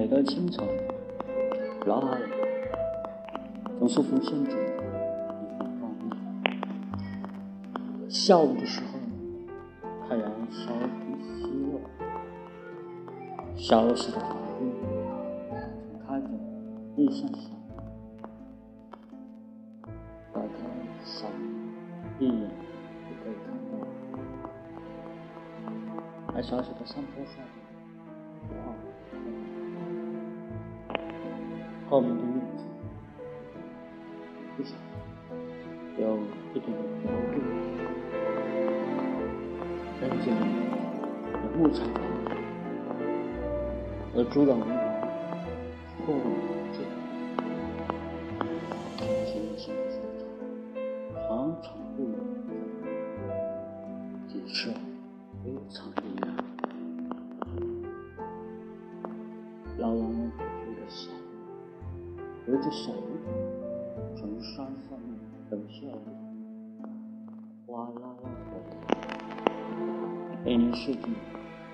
[0.00, 0.66] 每到清晨，
[1.86, 2.24] 脑海里
[3.78, 4.80] 总是浮现着一幅
[5.78, 6.08] 画面。
[8.08, 8.98] 下午的时候，
[10.08, 10.80] 太阳稍微
[11.20, 11.82] 西落，
[13.54, 14.88] 下落时的海滨正
[16.08, 16.28] 开着
[16.96, 17.50] 一扇扇，
[20.32, 20.48] 打开
[21.04, 21.30] 伞，
[22.18, 22.48] 一眼
[23.04, 23.52] 就可以看
[26.26, 27.44] 到，在小小的山坡上。
[31.90, 32.62] 后面的院子，
[34.56, 34.78] 地上
[35.98, 36.16] 有
[36.54, 37.34] 一点点毛病，
[40.00, 40.36] 院子里
[41.32, 41.78] 有牧场，
[44.14, 44.72] 而猪栏门外
[46.06, 46.14] 破
[46.70, 46.78] 旧，
[48.94, 50.22] 清新的操场，
[51.26, 52.14] 长长不远，
[54.28, 54.70] 景色
[55.42, 56.28] 非常优雅。
[59.78, 60.00] 老人
[60.68, 61.19] 有点笑。
[62.50, 62.92] 围着手
[64.16, 65.16] 从山上面
[65.48, 65.92] 走下来，
[67.64, 68.28] 哗啦啦
[70.44, 70.98] 的，一年四季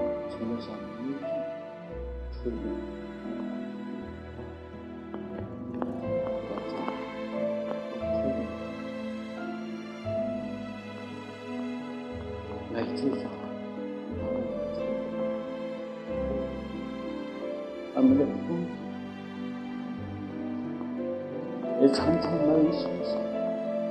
[21.81, 23.15] 也常常来人身上，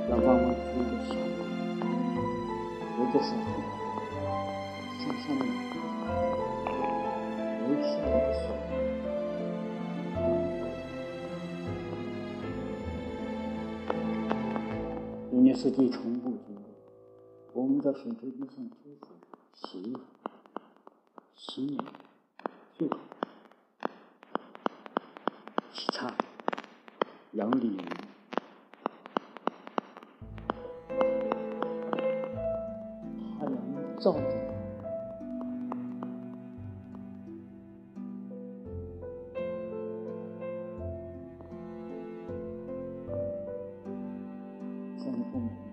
[0.09, 0.59] 要弯弯曲
[0.91, 1.11] 的小
[2.99, 2.99] 有
[6.09, 7.69] 的时候，身上面。
[7.69, 8.41] 微笑的手，
[15.31, 16.61] 一年四季从不停步。
[17.53, 19.09] 我们在水泥地上吹水、
[19.53, 20.01] 洗衣服、
[21.35, 21.79] 洗脸、
[22.77, 22.97] 漱口、
[25.73, 26.07] 洗菜、
[27.33, 27.79] 养鲤鱼。
[33.39, 33.53] 太阳
[33.99, 34.48] 照着。
[45.39, 45.68] Amen.